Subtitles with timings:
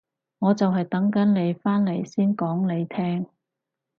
[0.39, 3.27] 我就係等緊你返嚟先講你聽